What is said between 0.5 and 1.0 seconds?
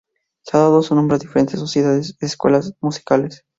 ha dado su